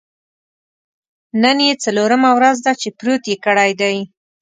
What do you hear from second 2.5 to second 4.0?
ده چې پروت یې کړی دی.